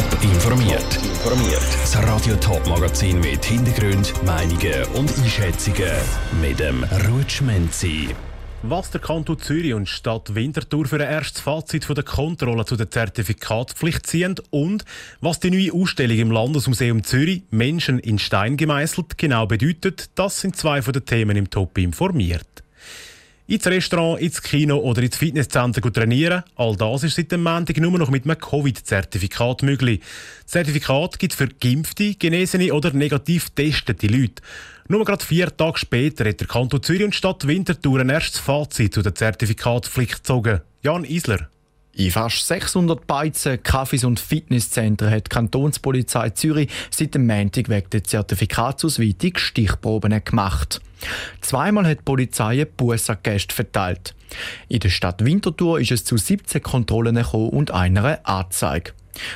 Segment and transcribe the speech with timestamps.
[0.00, 0.96] Top informiert.
[1.04, 1.60] Informiert.
[1.82, 5.92] Das Radio Top Magazin mit Hintergrund, Meinungen und Einschätzungen
[6.40, 8.08] mit dem Rutschmenzi.
[8.62, 12.76] Was der Kanton Zürich und Stadt Winterthur für ein erstes Fazit von der Kontrolle zu
[12.76, 14.86] der Zertifikatspflicht ziehen und
[15.20, 20.56] was die neue Ausstellung im Landesmuseum Zürich Menschen in Stein gemeißelt genau bedeutet, das sind
[20.56, 22.46] zwei von den Themen im Top informiert
[23.50, 26.44] ins Restaurant, ins Kino oder ins Fitnesscenter trainieren.
[26.54, 30.00] All das ist seit dem Montag nur noch mit einem Covid-Zertifikat möglich.
[30.44, 34.40] Das Zertifikat gibt für geimpfte, genesene oder negativ testete Leute.
[34.86, 38.94] Nur gerade vier Tage später hat der Kanton Zürich und Stadt Winterthur ein erstes Fazit
[38.94, 40.60] zu der Zertifikatspflicht gezogen.
[40.82, 41.48] Jan Isler.
[42.00, 47.90] In fast 600 Beizen, Cafés und Fitnesszentren hat die Kantonspolizei Zürich seit dem Montag wegen
[47.90, 50.80] der Zertifikatsausweitung Stichproben gemacht.
[51.42, 54.14] Zweimal hat die Polizei Busse an Gäste verteilt.
[54.68, 58.92] In der Stadt Winterthur ist es zu 17 Kontrollen gekommen und einer Anzeige.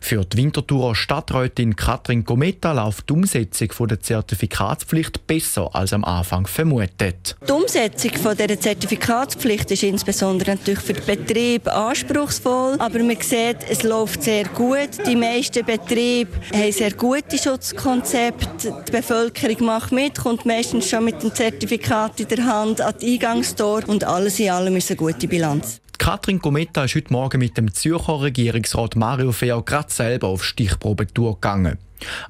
[0.00, 6.46] Für die Winterthurer Stadträtin Katrin Gometa läuft die Umsetzung der Zertifikatspflicht besser als am Anfang
[6.46, 7.36] vermutet.
[7.46, 13.82] Die Umsetzung der Zertifikatspflicht ist insbesondere natürlich für den Betrieb anspruchsvoll, aber man sieht, es
[13.82, 14.90] läuft sehr gut.
[15.06, 18.84] Die meisten Betriebe haben sehr gute Schutzkonzepte.
[18.86, 23.14] Die Bevölkerung macht mit, kommt meistens schon mit dem Zertifikat in der Hand an die
[23.14, 25.80] Eingangstor und alles in allem ist eine gute Bilanz.
[26.08, 31.34] Katrin Gometta ist heute Morgen mit dem Zürcher Regierungsrat Mario Fehr gerade selber auf Stichprobetour
[31.34, 31.76] gegangen.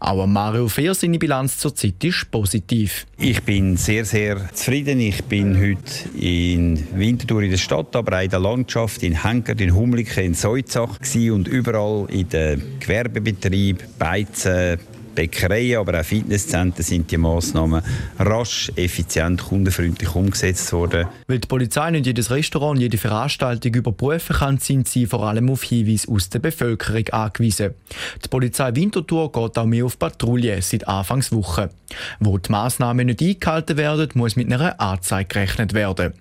[0.00, 3.06] Auch Mario Fehr seine Bilanz zurzeit ist positiv.
[3.18, 4.98] Ich bin sehr, sehr zufrieden.
[4.98, 9.60] Ich bin heute in Winterthur in der Stadt, aber auch in der Landschaft, in Henkert,
[9.60, 14.80] in Humliken, in Seuzach und überall in den Gewerbebetrieben, Beizen,
[15.18, 17.82] Bäckereien, aber auch Fitnesszentren sind die Massnahmen
[18.20, 21.08] rasch, effizient, kundenfreundlich umgesetzt worden.
[21.26, 25.64] Weil die Polizei nicht jedes Restaurant jede Veranstaltung überprüfen kann, sind sie vor allem auf
[25.64, 27.74] Hinweise aus der Bevölkerung angewiesen.
[28.24, 31.70] Die Polizei Winterthur geht auch mehr auf Patrouille seit Anfangswoche.
[32.20, 36.12] Wo die Massnahmen nicht eingehalten werden, muss mit einer Anzeige gerechnet werden.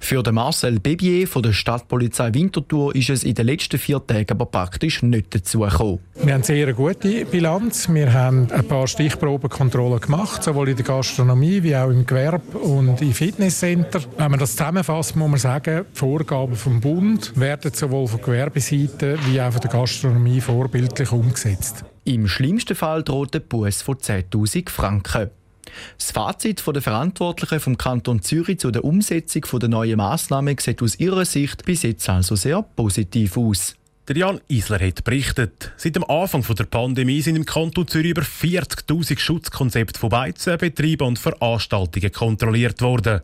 [0.00, 4.30] Für den Marcel Bebier von der Stadtpolizei Winterthur ist es in den letzten vier Tagen
[4.30, 6.00] aber praktisch nicht dazu gekommen.
[6.22, 7.88] Wir haben sehr eine gute Bilanz.
[7.88, 13.00] Wir haben ein paar Stichprobenkontrollen gemacht, sowohl in der Gastronomie wie auch im Gewerbe und
[13.02, 14.00] im Fitnesscenter.
[14.16, 19.18] Wenn man das zusammenfasst, muss man sagen, die Vorgaben vom Bund werden sowohl von Gewerbeseite
[19.26, 21.84] wie auch von der Gastronomie vorbildlich umgesetzt.
[22.04, 25.30] Im schlimmsten Fall droht ein Buß von 10.000 Franken.
[25.98, 30.98] Das Fazit der Verantwortlichen vom Kanton Zürich zu der Umsetzung der neuen Massnahmen sieht aus
[30.98, 33.74] ihrer Sicht bis jetzt also sehr positiv aus.
[34.06, 38.22] Der Jan Isler hat berichtet, seit dem Anfang der Pandemie sind im Kanton Zürich über
[38.22, 43.22] 40.000 Schutzkonzepte von Beizen, Betrieben und Veranstaltungen kontrolliert worden.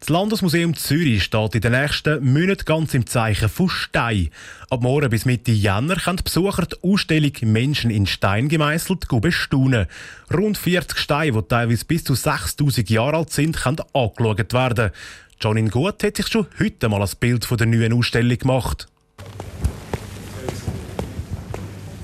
[0.00, 4.30] Das Landesmuseum Zürich steht in den nächsten Monaten ganz im Zeichen von Stein.
[4.70, 9.86] Ab morgen bis Mitte Jänner können die Besucher die Ausstellung Menschen in Stein gemeißelt bestaunen.
[10.32, 14.90] Rund 40 Steine, die teilweise bis zu 6000 Jahre alt sind, können angeschaut werden.
[15.38, 18.88] Jonin Gut hat sich schon heute mal ein Bild von der neuen Ausstellung gemacht.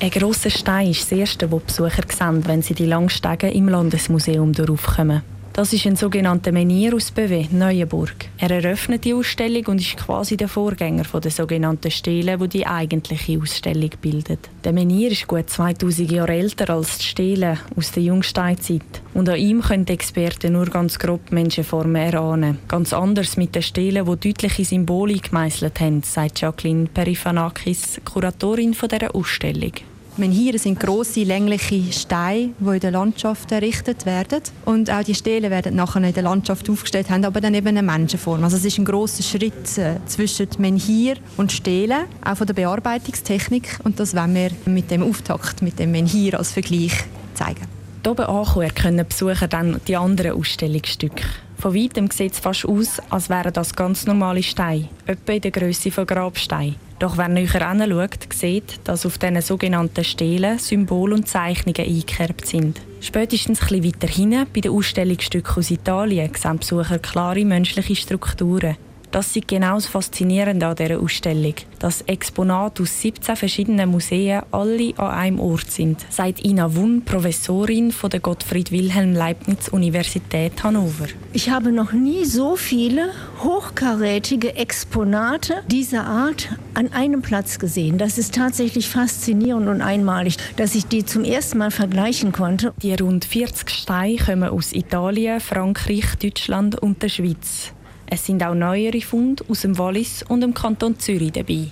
[0.00, 4.52] Ein grosser Stein ist das erste, was Besucher sehen, wenn sie die Langstege im Landesmuseum
[4.52, 5.22] durchkommen.
[5.56, 8.26] Das ist ein sogenannter Menhir aus BW, Neuenburg.
[8.38, 13.40] Er eröffnet die Ausstellung und ist quasi der Vorgänger der sogenannten Stele, wo die, eigentliche
[13.40, 14.50] Ausstellung bildet.
[14.64, 18.82] Der Menhir ist gut 2000 Jahre älter als die Stele aus der Jungsteinzeit.
[19.14, 22.58] Und an ihm können Experten nur ganz grob Menschenformen erahnen.
[22.66, 29.14] Ganz anders mit den Stelen, die deutliche Symbole gemeißelt haben, sagt Jacqueline Perifanakis, Kuratorin dieser
[29.14, 29.74] Ausstellung.
[30.16, 34.42] Menhire sind große längliche Steine, die in der Landschaft errichtet werden.
[34.64, 37.82] Und auch die Stele werden nachher in der Landschaft aufgestellt, haben aber dann eben eine
[37.82, 38.44] Menschenform.
[38.44, 43.80] Also es ist ein großer Schritt äh, zwischen Menhir und Stele, auch von der Bearbeitungstechnik.
[43.82, 46.92] Und das wollen wir mit dem Auftakt, mit dem Menhir als Vergleich
[47.34, 47.66] zeigen.
[48.04, 51.24] Hier oben ankommen können Besucher dann die anderen Ausstellungsstücke.
[51.58, 55.50] Von weitem sieht es fast aus, als wären das ganz normale Steine, etwa in der
[55.50, 56.83] Größe von Grabsteinen.
[56.98, 62.80] Doch wer näher hinschaut, sieht, dass auf diesen sogenannten Stelen Symbole und Zeichnungen eingekerbt sind.
[63.00, 68.76] Spätestens etwas weiter hinten, bei den Ausstellungsstücken aus Italien, sehen Besucher klare menschliche Strukturen.
[69.14, 74.92] Das ist genau das Faszinierende an dieser Ausstellung, dass Exponate aus 17 verschiedenen Museen alle
[74.96, 81.06] an einem Ort sind, sagt Ina Wun, Professorin von der Gottfried Wilhelm Leibniz Universität Hannover.
[81.32, 87.98] Ich habe noch nie so viele hochkarätige Exponate dieser Art an einem Platz gesehen.
[87.98, 92.74] Das ist tatsächlich faszinierend und einmalig, dass ich die zum ersten Mal vergleichen konnte.
[92.82, 97.73] Die rund 40 Steine kommen aus Italien, Frankreich, Deutschland und der Schweiz.
[98.06, 101.68] Es sind auch neuere Funde aus dem Wallis und dem Kanton Zürich dabei.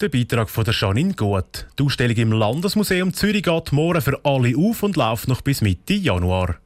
[0.00, 1.66] Der Beitrag von der Janine Gut.
[1.78, 5.94] Die Ausstellung im Landesmuseum Zürich geht morgen für alle auf und läuft noch bis Mitte
[5.94, 6.56] Januar.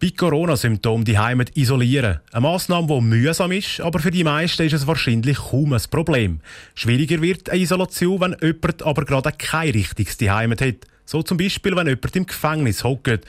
[0.00, 2.20] Bei Corona-Symptomen die Heimat isolieren.
[2.32, 6.40] Eine Massnahme, die mühsam ist, aber für die meisten ist es wahrscheinlich kaum ein Problem.
[6.74, 10.86] Schwieriger wird eine Isolation, wenn jemand aber gerade kein richtiges Heimat hat.
[11.04, 13.26] So zum Beispiel, wenn jemand im Gefängnis hockt.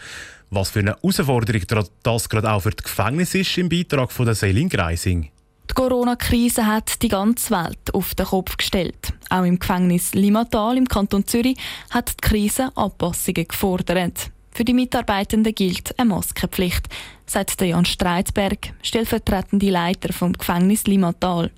[0.55, 1.61] Was für eine Herausforderung
[2.01, 5.29] das gerade auch für das Gefängnis ist, im Beitrag von der Selin Greising.
[5.69, 9.11] Die Corona-Krise hat die ganze Welt auf den Kopf gestellt.
[9.29, 11.57] Auch im Gefängnis Limatal im Kanton Zürich
[11.89, 14.31] hat die Krise Anpassungen gefordert.
[14.55, 16.87] Für die Mitarbeitenden gilt eine Maskenpflicht,
[17.25, 21.51] sagt Jan Streitberg, stellvertretende Leiter vom Gefängnis Limatal.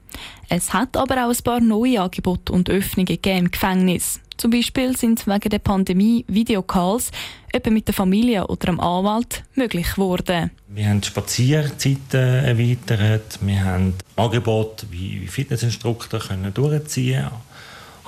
[0.49, 4.19] Es hat aber auch ein paar neue Angebote und Öffnungen im Gefängnis.
[4.37, 7.11] Zum Beispiel sind wegen der Pandemie Videocalls
[7.53, 10.49] etwa mit der Familie oder dem Anwalt möglich geworden.
[10.67, 17.27] Wir haben Spazierzeiten erweitert, wir haben Angebote wie Fitnessinstruktor können durchziehen,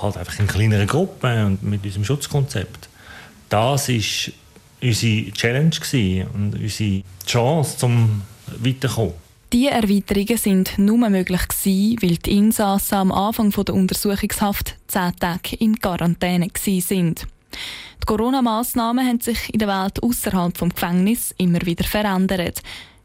[0.01, 2.89] halt einfach in kleineren Gruppen und mit unserem Schutzkonzept.
[3.50, 4.31] Das ist
[4.81, 8.22] unsere Challenge und unsere Chance zum
[8.60, 9.14] Weiterkommen.
[9.52, 15.56] Diese Erweiterungen sind nur möglich gewesen, weil die Insassen am Anfang der Untersuchungshaft zehn Tage
[15.56, 17.26] in Quarantäne sind.
[18.02, 22.62] Die Corona-Massnahmen haben sich in der Welt außerhalb des Gefängnisses immer wieder verändert.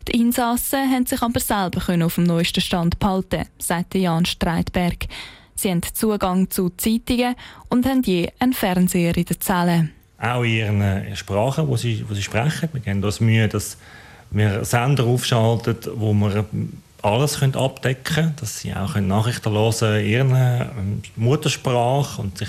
[0.06, 5.06] Die Insassen haben sich aber selber auf dem neuesten Stand behalten, sagte Jan Streitberg.
[5.54, 7.36] Sie haben Zugang zu Zeitungen
[7.70, 9.92] und haben je einen Fernseher in den Zellen.
[10.18, 12.68] Auch in ihren Sprachen, die sie, die sie sprechen.
[12.72, 13.76] Wir haben das Mühe, dass
[14.30, 16.44] wir Sender aufschalten, wo wir
[17.02, 22.48] alles können abdecken können, dass sie auch Nachrichten hören in ihrer ähm, Muttersprache und sich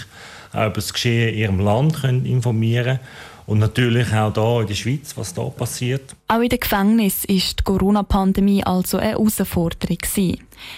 [0.53, 2.99] auch über das Geschehen in ihrem Land können informieren
[3.47, 6.15] und natürlich auch hier in der Schweiz, was da passiert.
[6.27, 9.97] Auch in den Gefängnissen war die Corona-Pandemie also eine Herausforderung.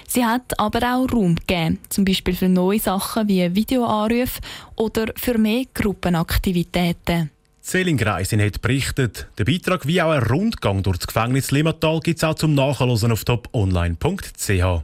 [0.07, 4.41] Sie hat aber auch Raum gegeben, zum Beispiel für neue Sachen wie Videoanrufe
[4.75, 7.31] oder für mehr Gruppenaktivitäten.
[7.61, 9.27] Selin Greisin hat berichtet.
[9.37, 13.11] Der Beitrag wie auch ein Rundgang durch das Gefängnis Limmatal gibt es auch zum Nachhören
[13.11, 14.83] auf toponline.ch.